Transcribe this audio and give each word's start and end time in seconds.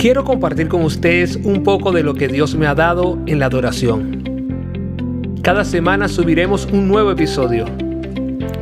Quiero 0.00 0.24
compartir 0.24 0.68
con 0.68 0.82
ustedes 0.82 1.36
un 1.44 1.62
poco 1.62 1.92
de 1.92 2.02
lo 2.02 2.14
que 2.14 2.26
Dios 2.26 2.54
me 2.54 2.66
ha 2.66 2.74
dado 2.74 3.18
en 3.26 3.38
la 3.38 3.44
adoración. 3.44 4.24
Cada 5.42 5.62
semana 5.62 6.08
subiremos 6.08 6.64
un 6.72 6.88
nuevo 6.88 7.10
episodio. 7.10 7.66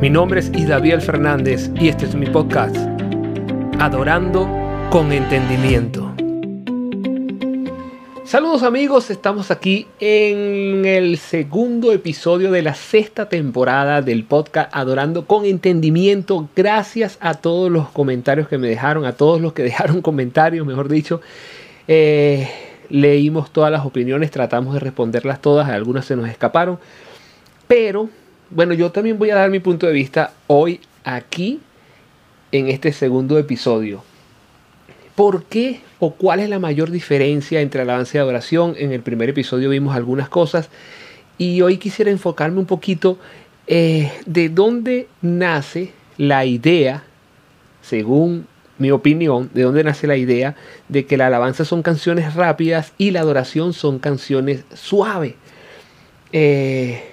Mi 0.01 0.09
nombre 0.09 0.41
es 0.41 0.51
Isdaviel 0.53 0.99
Fernández 0.99 1.71
y 1.79 1.87
este 1.87 2.07
es 2.07 2.13
mi 2.13 2.25
podcast, 2.25 2.75
Adorando 3.79 4.49
con 4.89 5.13
Entendimiento. 5.13 6.13
Saludos 8.29 8.61
amigos, 8.61 9.09
estamos 9.09 9.49
aquí 9.49 9.87
en 9.99 10.85
el 10.85 11.17
segundo 11.17 11.91
episodio 11.91 12.51
de 12.51 12.61
la 12.61 12.75
sexta 12.75 13.27
temporada 13.27 14.03
del 14.03 14.23
podcast 14.23 14.69
Adorando 14.71 15.25
con 15.25 15.45
Entendimiento. 15.45 16.47
Gracias 16.55 17.17
a 17.21 17.33
todos 17.33 17.71
los 17.71 17.89
comentarios 17.89 18.47
que 18.47 18.59
me 18.59 18.67
dejaron, 18.67 19.05
a 19.05 19.13
todos 19.13 19.41
los 19.41 19.53
que 19.53 19.63
dejaron 19.71 20.03
comentarios, 20.03 20.63
mejor 20.67 20.89
dicho. 20.89 21.21
Eh, 21.87 22.47
leímos 22.91 23.49
todas 23.49 23.71
las 23.71 23.83
opiniones, 23.83 24.29
tratamos 24.29 24.75
de 24.75 24.79
responderlas 24.79 25.41
todas, 25.41 25.67
algunas 25.67 26.05
se 26.05 26.15
nos 26.15 26.29
escaparon. 26.29 26.77
Pero, 27.67 28.09
bueno, 28.51 28.75
yo 28.75 28.91
también 28.91 29.17
voy 29.17 29.31
a 29.31 29.37
dar 29.37 29.49
mi 29.49 29.59
punto 29.59 29.87
de 29.87 29.93
vista 29.93 30.33
hoy 30.45 30.81
aquí 31.03 31.61
en 32.51 32.69
este 32.69 32.93
segundo 32.93 33.39
episodio. 33.39 34.03
¿Por 35.19 35.43
qué 35.43 35.81
o 35.99 36.13
cuál 36.13 36.39
es 36.39 36.49
la 36.49 36.59
mayor 36.59 36.91
diferencia 36.91 37.59
entre 37.59 37.81
alabanza 37.81 38.15
y 38.15 38.21
adoración? 38.21 38.75
En 38.77 38.93
el 38.93 39.01
primer 39.01 39.27
episodio 39.27 39.69
vimos 39.69 39.93
algunas 39.93 40.29
cosas 40.29 40.69
y 41.37 41.59
hoy 41.59 41.75
quisiera 41.75 42.09
enfocarme 42.09 42.57
un 42.57 42.65
poquito 42.65 43.17
eh, 43.67 44.13
de 44.25 44.47
dónde 44.47 45.09
nace 45.21 45.91
la 46.15 46.45
idea, 46.45 47.03
según 47.81 48.47
mi 48.77 48.91
opinión, 48.91 49.49
de 49.53 49.63
dónde 49.63 49.83
nace 49.83 50.07
la 50.07 50.15
idea 50.15 50.55
de 50.87 51.05
que 51.05 51.17
la 51.17 51.27
alabanza 51.27 51.65
son 51.65 51.81
canciones 51.81 52.35
rápidas 52.35 52.93
y 52.97 53.11
la 53.11 53.19
adoración 53.19 53.73
son 53.73 53.99
canciones 53.99 54.63
suaves. 54.73 55.33
Eh, 56.31 57.03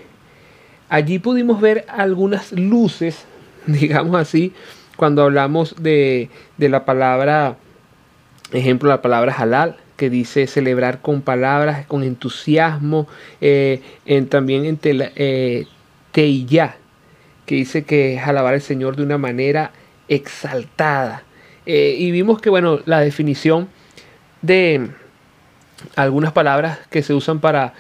allí 0.89 1.19
pudimos 1.19 1.61
ver 1.61 1.85
algunas 1.89 2.53
luces, 2.53 3.25
digamos 3.67 4.15
así, 4.15 4.53
cuando 4.97 5.25
hablamos 5.25 5.75
de, 5.83 6.31
de 6.57 6.69
la 6.69 6.85
palabra 6.85 7.57
Ejemplo, 8.53 8.89
la 8.89 9.03
palabra 9.03 9.35
halal, 9.37 9.77
que 9.97 10.11
dice 10.11 10.47
celebrar 10.47 11.01
con 11.01 11.23
palabras, 11.23 11.87
con 11.87 12.05
entusiasmo. 12.05 13.09
Eh, 13.41 13.83
en, 14.05 14.29
también 14.29 14.65
en 14.65 14.79
eh, 14.85 15.67
Teiyá, 16.13 16.77
que 17.45 17.57
dice 17.57 17.85
que 17.85 18.15
es 18.15 18.23
alabar 18.23 18.55
al 18.55 18.61
Señor 18.61 18.97
de 18.97 19.03
una 19.03 19.19
manera 19.19 19.73
exaltada. 20.09 21.25
Eh, 21.65 21.97
y 21.99 22.11
vimos 22.13 22.41
que, 22.41 22.51
bueno, 22.51 22.81
la 22.85 23.01
definición 23.01 23.69
de 24.43 24.91
algunas 25.97 26.33
palabras 26.33 26.79
que 26.91 27.03
se 27.03 27.15
usan 27.15 27.41
para 27.41 27.75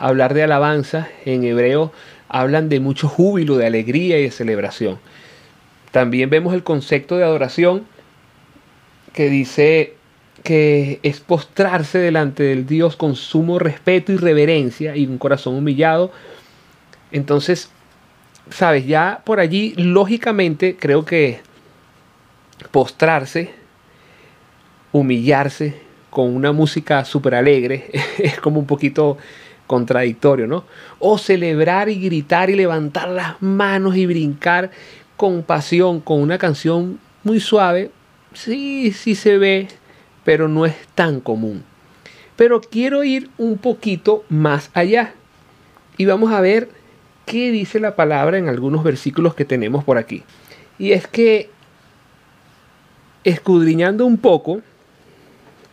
hablar 0.00 0.34
de 0.34 0.42
alabanza 0.42 1.06
en 1.24 1.44
hebreo 1.44 1.92
hablan 2.28 2.68
de 2.68 2.80
mucho 2.80 3.08
júbilo, 3.08 3.56
de 3.56 3.66
alegría 3.66 4.18
y 4.18 4.22
de 4.22 4.30
celebración. 4.30 4.98
También 5.92 6.28
vemos 6.30 6.54
el 6.54 6.64
concepto 6.64 7.16
de 7.16 7.24
adoración 7.24 7.86
que 9.12 9.28
dice 9.28 9.94
que 10.42 11.00
es 11.02 11.20
postrarse 11.20 11.98
delante 11.98 12.42
del 12.42 12.66
Dios 12.66 12.96
con 12.96 13.16
sumo 13.16 13.58
respeto 13.58 14.12
y 14.12 14.16
reverencia 14.16 14.96
y 14.96 15.06
un 15.06 15.18
corazón 15.18 15.56
humillado. 15.56 16.12
Entonces, 17.10 17.70
sabes, 18.50 18.86
ya 18.86 19.22
por 19.24 19.40
allí, 19.40 19.74
lógicamente, 19.76 20.76
creo 20.78 21.04
que 21.04 21.40
postrarse, 22.70 23.50
humillarse 24.92 25.80
con 26.10 26.34
una 26.34 26.52
música 26.52 27.04
súper 27.04 27.34
alegre 27.34 27.90
es 28.18 28.40
como 28.40 28.60
un 28.60 28.66
poquito 28.66 29.18
contradictorio, 29.66 30.46
¿no? 30.46 30.64
O 30.98 31.18
celebrar 31.18 31.88
y 31.88 32.00
gritar 32.00 32.48
y 32.50 32.56
levantar 32.56 33.08
las 33.08 33.40
manos 33.42 33.96
y 33.96 34.06
brincar 34.06 34.70
con 35.16 35.42
pasión 35.42 36.00
con 36.00 36.20
una 36.22 36.38
canción 36.38 36.98
muy 37.22 37.38
suave, 37.38 37.90
sí, 38.34 38.92
sí 38.92 39.14
se 39.14 39.38
ve, 39.38 39.68
pero 40.24 40.48
no 40.48 40.66
es 40.66 40.74
tan 40.94 41.20
común. 41.20 41.64
Pero 42.36 42.60
quiero 42.60 43.02
ir 43.04 43.30
un 43.38 43.58
poquito 43.58 44.24
más 44.28 44.70
allá 44.74 45.14
y 45.96 46.04
vamos 46.04 46.32
a 46.32 46.40
ver 46.40 46.68
qué 47.26 47.50
dice 47.50 47.80
la 47.80 47.96
palabra 47.96 48.38
en 48.38 48.48
algunos 48.48 48.84
versículos 48.84 49.34
que 49.34 49.44
tenemos 49.44 49.84
por 49.84 49.98
aquí. 49.98 50.22
Y 50.78 50.92
es 50.92 51.06
que, 51.06 51.50
escudriñando 53.24 54.06
un 54.06 54.16
poco, 54.16 54.62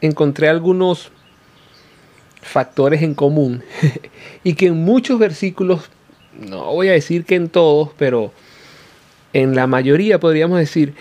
encontré 0.02 0.50
algunos 0.50 1.12
factores 2.42 3.02
en 3.02 3.14
común 3.14 3.64
y 4.44 4.54
que 4.56 4.68
en 4.68 4.78
muchos 4.78 5.20
versículos, 5.20 5.90
no 6.38 6.74
voy 6.74 6.90
a 6.90 6.94
decir 6.94 7.26
que 7.26 7.36
en 7.36 7.50
todos, 7.50 7.90
pero 7.98 8.32
en 9.34 9.56
la 9.56 9.68
mayoría 9.68 10.20
podríamos 10.20 10.60
decir, 10.60 10.94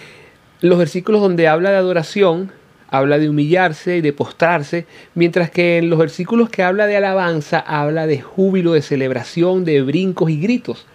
los 0.68 0.78
versículos 0.78 1.20
donde 1.20 1.46
habla 1.46 1.70
de 1.70 1.76
adoración, 1.76 2.50
habla 2.88 3.18
de 3.18 3.28
humillarse 3.28 3.98
y 3.98 4.00
de 4.00 4.14
postrarse, 4.14 4.86
mientras 5.14 5.50
que 5.50 5.76
en 5.76 5.90
los 5.90 5.98
versículos 5.98 6.48
que 6.48 6.62
habla 6.62 6.86
de 6.86 6.96
alabanza, 6.96 7.58
habla 7.58 8.06
de 8.06 8.22
júbilo, 8.22 8.72
de 8.72 8.80
celebración, 8.80 9.66
de 9.66 9.82
brincos 9.82 10.30
y 10.30 10.40
gritos. 10.40 10.86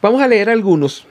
Vamos 0.00 0.22
a 0.22 0.28
leer 0.28 0.48
algunos. 0.48 1.08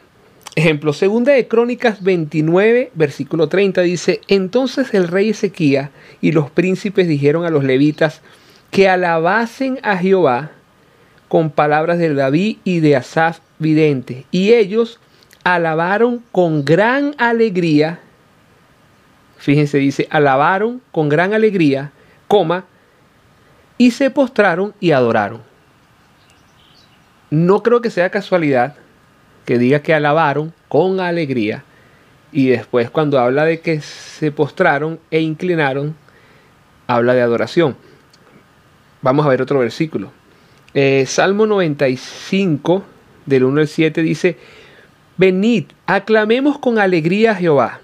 Ejemplo, 0.55 0.93
segunda 0.93 1.33
de 1.33 1.49
Crónicas 1.49 2.01
29, 2.01 2.91
versículo 2.93 3.49
30 3.49 3.81
dice, 3.81 4.21
entonces 4.29 4.93
el 4.93 5.09
rey 5.09 5.31
Ezequía 5.31 5.91
y 6.21 6.31
los 6.31 6.49
príncipes 6.49 7.09
dijeron 7.09 7.43
a 7.43 7.49
los 7.49 7.65
levitas 7.65 8.21
que 8.71 8.87
alabasen 8.87 9.79
a 9.83 9.97
Jehová 9.97 10.51
con 11.27 11.49
palabras 11.49 11.97
de 11.97 12.13
David 12.13 12.59
y 12.63 12.79
de 12.79 12.95
Asaf 12.95 13.39
vidente, 13.59 14.25
y 14.31 14.53
ellos 14.53 15.01
alabaron 15.43 16.23
con 16.31 16.63
gran 16.65 17.15
alegría, 17.17 17.99
fíjense, 19.37 19.77
dice, 19.77 20.07
alabaron 20.09 20.81
con 20.91 21.09
gran 21.09 21.33
alegría, 21.33 21.91
coma, 22.27 22.65
y 23.77 23.91
se 23.91 24.09
postraron 24.09 24.73
y 24.79 24.91
adoraron. 24.91 25.41
No 27.29 27.63
creo 27.63 27.81
que 27.81 27.89
sea 27.89 28.09
casualidad 28.09 28.75
que 29.45 29.57
diga 29.57 29.79
que 29.79 29.93
alabaron 29.93 30.53
con 30.67 30.99
alegría 30.99 31.63
y 32.31 32.47
después 32.47 32.89
cuando 32.89 33.19
habla 33.19 33.45
de 33.45 33.59
que 33.59 33.81
se 33.81 34.31
postraron 34.31 34.99
e 35.11 35.21
inclinaron, 35.21 35.95
habla 36.87 37.13
de 37.13 37.21
adoración. 37.21 37.75
Vamos 39.01 39.25
a 39.25 39.29
ver 39.29 39.41
otro 39.41 39.59
versículo. 39.59 40.11
Eh, 40.73 41.05
Salmo 41.07 41.45
95, 41.45 42.83
del 43.25 43.43
1 43.43 43.61
al 43.61 43.67
7 43.67 44.01
dice, 44.01 44.37
Venid, 45.17 45.65
aclamemos 45.85 46.57
con 46.57 46.79
alegría 46.79 47.31
a 47.31 47.35
Jehová. 47.35 47.81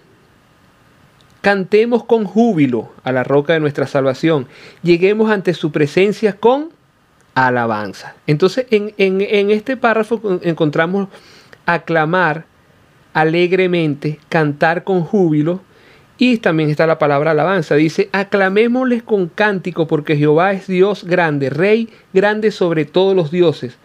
Cantemos 1.42 2.04
con 2.04 2.26
júbilo 2.26 2.92
a 3.04 3.12
la 3.12 3.24
roca 3.24 3.54
de 3.54 3.60
nuestra 3.60 3.88
salvación. 3.88 4.48
Lleguemos 4.84 5.32
ante 5.32 5.54
su 5.54 5.72
presencia 5.72 6.34
con 6.34 6.70
alabanza. 7.36 8.16
Entonces, 8.28 8.66
en, 8.72 8.94
en 8.98 9.52
este 9.52 9.78
párrafo 9.78 10.40
encontramos 10.44 11.08
aclamar 11.66 12.46
alegremente, 13.14 14.20
cantar 14.28 14.84
con 14.84 15.02
júbilo. 15.04 15.62
Y 16.18 16.40
también 16.40 16.70
está 16.70 16.86
la 16.86 17.00
palabra 17.00 17.32
alabanza. 17.32 17.76
Dice, 17.76 18.10
aclamémosles 18.12 19.04
con 19.04 19.30
cántico 19.30 19.88
porque 19.88 20.18
Jehová 20.18 20.52
es 20.52 20.68
Dios 20.68 21.06
grande, 21.06 21.50
Rey 21.50 21.88
grande 22.12 22.52
sobre 22.52 22.84
todos 22.84 23.16
los 23.16 23.32
dioses 23.32 23.78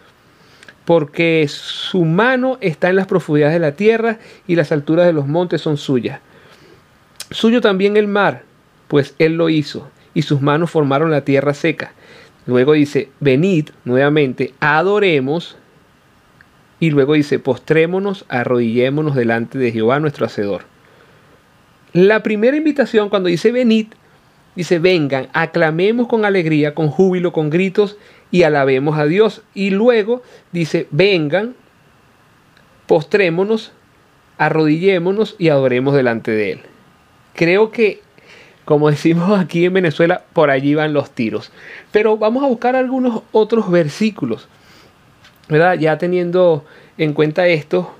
porque 0.84 1.46
su 1.48 2.04
mano 2.04 2.58
está 2.60 2.90
en 2.90 2.96
las 2.96 3.06
profundidades 3.06 3.54
de 3.54 3.60
la 3.60 3.76
tierra 3.76 4.18
y 4.46 4.56
las 4.56 4.72
alturas 4.72 5.06
de 5.06 5.12
los 5.12 5.26
montes 5.26 5.60
son 5.60 5.76
suyas. 5.76 6.20
Suyo 7.30 7.60
también 7.60 7.96
el 7.96 8.06
mar, 8.06 8.42
pues 8.88 9.14
él 9.18 9.36
lo 9.36 9.48
hizo, 9.48 9.88
y 10.12 10.22
sus 10.22 10.40
manos 10.40 10.70
formaron 10.70 11.10
la 11.10 11.24
tierra 11.24 11.54
seca. 11.54 11.92
Luego 12.46 12.74
dice, 12.74 13.08
venid 13.20 13.70
nuevamente, 13.84 14.52
adoremos, 14.60 15.56
y 16.80 16.90
luego 16.90 17.14
dice, 17.14 17.38
postrémonos, 17.38 18.26
arrodillémonos 18.28 19.14
delante 19.14 19.58
de 19.58 19.72
Jehová 19.72 20.00
nuestro 20.00 20.26
Hacedor. 20.26 20.62
La 21.94 22.22
primera 22.22 22.56
invitación 22.56 23.08
cuando 23.08 23.28
dice 23.28 23.52
venid, 23.52 23.86
dice, 24.56 24.78
vengan, 24.78 25.28
aclamemos 25.32 26.06
con 26.08 26.24
alegría, 26.24 26.74
con 26.74 26.88
júbilo, 26.88 27.32
con 27.32 27.50
gritos, 27.50 27.96
y 28.30 28.42
alabemos 28.42 28.98
a 28.98 29.04
Dios. 29.06 29.42
Y 29.54 29.70
luego 29.70 30.22
dice, 30.52 30.88
vengan, 30.90 31.54
postrémonos, 32.86 33.72
arrodillémonos 34.38 35.36
y 35.38 35.48
adoremos 35.48 35.94
delante 35.94 36.30
de 36.30 36.52
Él. 36.52 36.60
Creo 37.34 37.70
que, 37.70 38.00
como 38.64 38.90
decimos 38.90 39.38
aquí 39.38 39.64
en 39.64 39.74
Venezuela, 39.74 40.24
por 40.32 40.50
allí 40.50 40.74
van 40.74 40.92
los 40.92 41.10
tiros. 41.10 41.52
Pero 41.92 42.16
vamos 42.16 42.42
a 42.42 42.48
buscar 42.48 42.76
algunos 42.76 43.22
otros 43.32 43.70
versículos. 43.70 44.48
¿verdad? 45.48 45.78
Ya 45.78 45.98
teniendo 45.98 46.64
en 46.98 47.12
cuenta 47.12 47.46
esto, 47.46 47.92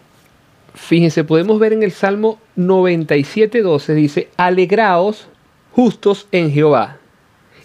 fíjense, 0.75 1.25
podemos 1.25 1.59
ver 1.59 1.73
en 1.73 1.83
el 1.83 1.93
Salmo 1.93 2.39
97.12, 2.57 3.95
dice, 3.95 4.29
alegraos, 4.37 5.29
justos 5.75 6.29
en 6.31 6.53
Jehová 6.53 6.99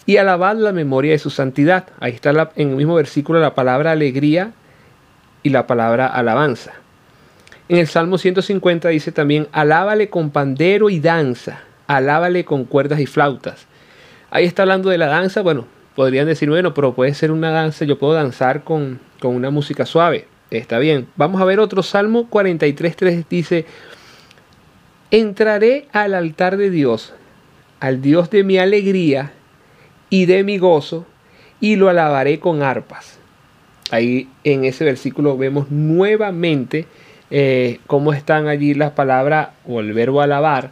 y 0.04 0.16
alabad 0.16 0.56
la 0.56 0.72
memoria 0.72 1.12
de 1.12 1.20
su 1.20 1.30
santidad. 1.30 1.86
Ahí 2.00 2.12
está 2.12 2.30
en 2.56 2.70
el 2.70 2.76
mismo 2.76 2.96
versículo 2.96 3.38
la 3.38 3.54
palabra 3.54 3.92
alegría 3.92 4.52
y 5.44 5.50
la 5.50 5.68
palabra 5.68 6.08
alabanza. 6.08 6.72
En 7.68 7.78
el 7.78 7.86
Salmo 7.86 8.18
150 8.18 8.88
dice 8.88 9.12
también, 9.12 9.46
alábale 9.52 10.08
con 10.10 10.30
pandero 10.30 10.90
y 10.90 10.98
danza, 10.98 11.60
alábale 11.86 12.44
con 12.44 12.64
cuerdas 12.64 12.98
y 12.98 13.06
flautas. 13.06 13.66
Ahí 14.32 14.44
está 14.44 14.62
hablando 14.62 14.90
de 14.90 14.98
la 14.98 15.06
danza, 15.06 15.42
bueno, 15.42 15.68
podrían 15.94 16.26
decir, 16.26 16.50
bueno, 16.50 16.74
pero 16.74 16.94
puede 16.94 17.14
ser 17.14 17.30
una 17.30 17.52
danza, 17.52 17.84
yo 17.84 17.96
puedo 17.96 18.14
danzar 18.14 18.64
con, 18.64 18.98
con 19.20 19.36
una 19.36 19.50
música 19.50 19.86
suave. 19.86 20.26
Está 20.50 20.80
bien. 20.80 21.06
Vamos 21.14 21.40
a 21.40 21.44
ver 21.44 21.60
otro 21.60 21.84
Salmo 21.84 22.28
43.3 22.28 23.24
dice, 23.30 23.66
entraré 25.12 25.86
al 25.92 26.14
altar 26.14 26.56
de 26.56 26.70
Dios, 26.70 27.14
al 27.80 28.02
Dios 28.02 28.30
de 28.30 28.44
mi 28.44 28.58
alegría 28.58 29.32
y 30.10 30.26
de 30.26 30.44
mi 30.44 30.58
gozo, 30.58 31.06
y 31.60 31.76
lo 31.76 31.88
alabaré 31.88 32.38
con 32.38 32.62
arpas. 32.62 33.18
Ahí 33.90 34.28
en 34.44 34.64
ese 34.64 34.84
versículo 34.84 35.36
vemos 35.36 35.70
nuevamente 35.70 36.86
eh, 37.30 37.80
cómo 37.86 38.12
están 38.12 38.48
allí 38.48 38.74
las 38.74 38.92
palabras 38.92 39.50
o 39.66 39.80
el 39.80 39.92
verbo 39.92 40.20
alabar 40.20 40.70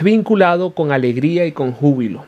vinculado 0.00 0.74
con 0.74 0.92
alegría 0.92 1.46
y 1.46 1.52
con 1.52 1.72
júbilo. 1.72 2.24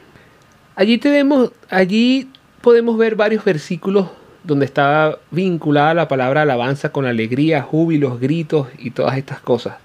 Allí 0.74 0.98
tenemos, 0.98 1.52
allí 1.70 2.28
podemos 2.60 2.98
ver 2.98 3.16
varios 3.16 3.44
versículos 3.44 4.08
donde 4.44 4.66
está 4.66 5.18
vinculada 5.30 5.94
la 5.94 6.08
palabra 6.08 6.42
alabanza 6.42 6.92
con 6.92 7.06
alegría, 7.06 7.62
júbilos, 7.62 8.20
gritos 8.20 8.68
y 8.78 8.90
todas 8.90 9.16
estas 9.16 9.40
cosas. 9.40 9.76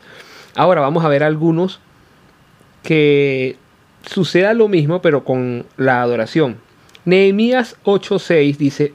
Ahora 0.55 0.81
vamos 0.81 1.03
a 1.03 1.09
ver 1.09 1.23
algunos 1.23 1.79
que 2.83 3.57
suceda 4.05 4.53
lo 4.53 4.67
mismo 4.67 5.01
pero 5.01 5.23
con 5.23 5.65
la 5.77 6.01
adoración. 6.01 6.57
Nehemías 7.05 7.77
8:6 7.83 8.57
dice, 8.57 8.93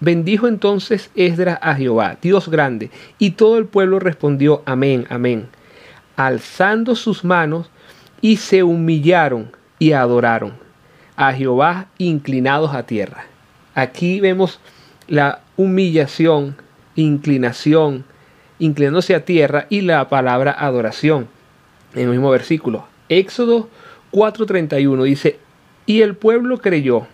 bendijo 0.00 0.48
entonces 0.48 1.10
Esdras 1.14 1.58
a 1.62 1.74
Jehová, 1.74 2.18
Dios 2.20 2.48
grande, 2.48 2.90
y 3.18 3.32
todo 3.32 3.58
el 3.58 3.66
pueblo 3.66 3.98
respondió, 3.98 4.62
amén, 4.66 5.06
amén, 5.10 5.48
alzando 6.16 6.94
sus 6.94 7.24
manos 7.24 7.70
y 8.20 8.36
se 8.36 8.62
humillaron 8.62 9.52
y 9.78 9.92
adoraron 9.92 10.52
a 11.16 11.32
Jehová 11.32 11.88
inclinados 11.98 12.74
a 12.74 12.84
tierra. 12.84 13.24
Aquí 13.74 14.20
vemos 14.20 14.60
la 15.06 15.40
humillación, 15.56 16.56
inclinación, 16.94 18.04
inclinándose 18.58 19.14
a 19.14 19.24
tierra 19.24 19.66
y 19.70 19.80
la 19.80 20.08
palabra 20.08 20.54
adoración 20.58 21.28
en 21.94 22.02
el 22.02 22.08
mismo 22.10 22.30
versículo. 22.30 22.86
Éxodo 23.10 23.68
4:31 24.12 25.02
dice, 25.02 25.38
y 25.84 26.02
el 26.02 26.14
pueblo 26.14 26.58
creyó, 26.58 27.06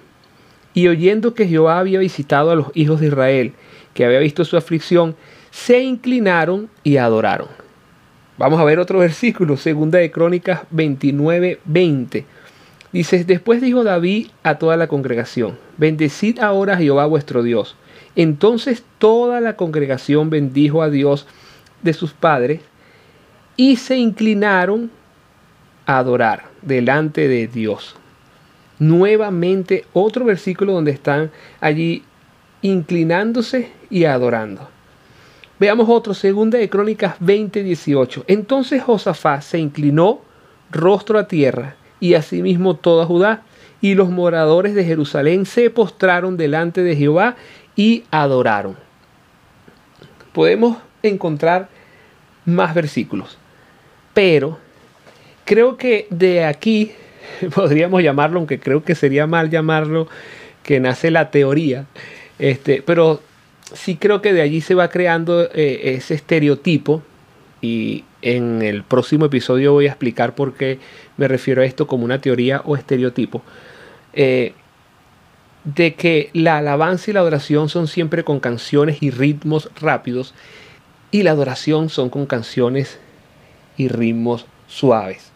y 0.74 0.88
oyendo 0.88 1.34
que 1.34 1.48
Jehová 1.48 1.78
había 1.78 1.98
visitado 1.98 2.50
a 2.50 2.54
los 2.54 2.68
hijos 2.74 3.00
de 3.00 3.06
Israel, 3.06 3.54
que 3.94 4.04
había 4.04 4.18
visto 4.18 4.44
su 4.44 4.58
aflicción, 4.58 5.16
se 5.50 5.82
inclinaron 5.82 6.68
y 6.84 6.98
adoraron. 6.98 7.48
Vamos 8.36 8.60
a 8.60 8.64
ver 8.64 8.78
otro 8.78 8.98
versículo, 9.00 9.56
segunda 9.56 9.98
de 9.98 10.10
Crónicas 10.10 10.60
29, 10.70 11.60
20. 11.64 12.26
Dice, 12.92 13.24
después 13.24 13.62
dijo 13.62 13.82
David 13.82 14.28
a 14.42 14.58
toda 14.58 14.76
la 14.76 14.88
congregación, 14.88 15.58
bendecid 15.78 16.40
ahora 16.40 16.74
a 16.74 16.76
Jehová 16.76 17.06
vuestro 17.06 17.42
Dios. 17.42 17.74
Entonces 18.16 18.84
toda 18.98 19.40
la 19.40 19.56
congregación 19.56 20.28
bendijo 20.28 20.82
a 20.82 20.90
Dios 20.90 21.26
de 21.82 21.94
sus 21.94 22.12
padres 22.12 22.60
y 23.56 23.76
se 23.76 23.96
inclinaron 23.96 24.90
adorar 25.86 26.44
delante 26.62 27.28
de 27.28 27.46
Dios 27.46 27.96
nuevamente 28.78 29.84
otro 29.92 30.24
versículo 30.24 30.72
donde 30.72 30.90
están 30.90 31.30
allí 31.60 32.02
inclinándose 32.62 33.70
y 33.90 34.04
adorando. 34.04 34.68
Veamos 35.58 35.88
otro, 35.88 36.12
segunda 36.12 36.58
de 36.58 36.68
Crónicas 36.68 37.16
20, 37.20 37.62
18. 37.62 38.24
Entonces 38.26 38.82
Josafat 38.82 39.42
se 39.42 39.58
inclinó 39.58 40.20
rostro 40.70 41.18
a 41.18 41.28
tierra 41.28 41.76
y 42.00 42.14
asimismo 42.14 42.76
toda 42.76 43.06
Judá 43.06 43.42
y 43.80 43.94
los 43.94 44.10
moradores 44.10 44.74
de 44.74 44.84
Jerusalén 44.84 45.46
se 45.46 45.70
postraron 45.70 46.36
delante 46.36 46.82
de 46.82 46.96
Jehová 46.96 47.36
y 47.74 48.04
adoraron. 48.10 48.76
Podemos 50.32 50.76
encontrar 51.02 51.68
más 52.44 52.74
versículos, 52.74 53.38
pero 54.12 54.58
creo 55.46 55.78
que 55.78 56.06
de 56.10 56.44
aquí 56.44 56.92
podríamos 57.54 58.02
llamarlo, 58.02 58.38
aunque 58.38 58.60
creo 58.60 58.84
que 58.84 58.94
sería 58.94 59.26
mal 59.26 59.48
llamarlo, 59.48 60.08
que 60.62 60.78
nace 60.80 61.10
la 61.10 61.30
teoría. 61.30 61.86
Este, 62.38 62.82
pero 62.82 63.22
sí 63.72 63.96
creo 63.96 64.20
que 64.20 64.34
de 64.34 64.42
allí 64.42 64.60
se 64.60 64.74
va 64.74 64.90
creando 64.90 65.48
eh, 65.54 65.94
ese 65.94 66.14
estereotipo 66.14 67.02
y 67.62 68.04
en 68.20 68.60
el 68.60 68.82
próximo 68.82 69.26
episodio 69.26 69.72
voy 69.72 69.86
a 69.86 69.90
explicar 69.90 70.34
por 70.34 70.54
qué 70.54 70.78
me 71.16 71.28
refiero 71.28 71.62
a 71.62 71.64
esto 71.64 71.86
como 71.86 72.04
una 72.04 72.20
teoría 72.20 72.60
o 72.64 72.76
estereotipo. 72.76 73.42
Eh, 74.12 74.52
de 75.64 75.94
que 75.94 76.30
la 76.32 76.58
alabanza 76.58 77.10
y 77.10 77.14
la 77.14 77.20
adoración 77.20 77.68
son 77.68 77.88
siempre 77.88 78.22
con 78.22 78.38
canciones 78.38 79.02
y 79.02 79.10
ritmos 79.10 79.68
rápidos 79.80 80.32
y 81.10 81.24
la 81.24 81.32
adoración 81.32 81.88
son 81.88 82.08
con 82.08 82.26
canciones 82.26 83.00
y 83.76 83.88
ritmos 83.88 84.46
suaves. 84.68 85.32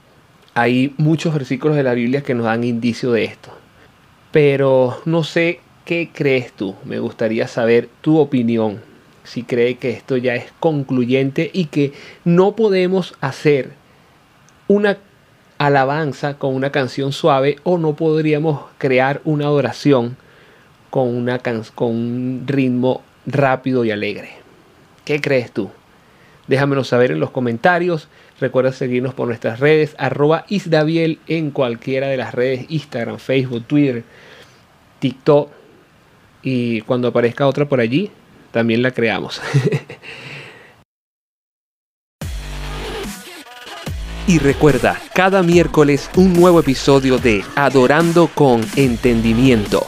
Hay 0.55 0.95
muchos 0.97 1.33
versículos 1.33 1.77
de 1.77 1.83
la 1.83 1.95
Biblia 1.95 2.23
que 2.23 2.35
nos 2.35 2.45
dan 2.45 2.65
indicio 2.65 3.13
de 3.13 3.25
esto. 3.25 3.51
Pero 4.33 5.01
no 5.05 5.25
sé 5.25 5.61
qué 5.85 6.11
crees 6.13 6.53
tú. 6.53 6.75
Me 6.85 6.99
gustaría 6.99 7.49
saber 7.49 7.89
tu 8.01 8.19
opinión. 8.19 8.81
Si 9.25 9.43
cree 9.43 9.77
que 9.77 9.91
esto 9.91 10.17
ya 10.17 10.35
es 10.35 10.53
concluyente 10.61 11.51
y 11.53 11.67
que 11.67 11.93
no 12.25 12.57
podemos 12.57 13.15
hacer 13.21 13.73
una 14.67 14.99
alabanza 15.59 16.39
con 16.39 16.55
una 16.55 16.73
canción 16.73 17.13
suave 17.13 17.57
o 17.65 17.77
no 17.77 17.95
podríamos 17.95 18.63
crear 18.79 19.21
una 19.25 19.45
adoración 19.45 20.17
con, 20.89 21.09
una 21.09 21.39
con 21.75 21.91
un 21.91 22.45
ritmo 22.47 23.03
rápido 23.27 23.85
y 23.85 23.91
alegre. 23.91 24.31
¿Qué 25.05 25.21
crees 25.21 25.53
tú? 25.53 25.71
Déjamelo 26.51 26.83
saber 26.83 27.13
en 27.13 27.21
los 27.21 27.31
comentarios. 27.31 28.09
Recuerda 28.41 28.73
seguirnos 28.73 29.15
por 29.15 29.29
nuestras 29.29 29.61
redes, 29.61 29.95
arroba 29.99 30.45
isdaviel 30.49 31.21
en 31.29 31.53
cualquiera 31.53 32.09
de 32.09 32.17
las 32.17 32.35
redes, 32.35 32.67
Instagram, 32.69 33.19
Facebook, 33.19 33.67
Twitter, 33.69 34.03
TikTok. 34.99 35.49
Y 36.43 36.81
cuando 36.81 37.07
aparezca 37.07 37.47
otra 37.47 37.69
por 37.69 37.79
allí, 37.79 38.11
también 38.51 38.83
la 38.83 38.91
creamos. 38.91 39.41
y 44.27 44.41
recuerda, 44.41 45.01
cada 45.15 45.45
miércoles 45.45 46.11
un 46.17 46.33
nuevo 46.33 46.59
episodio 46.59 47.19
de 47.19 47.45
Adorando 47.55 48.27
con 48.27 48.67
Entendimiento. 48.75 49.87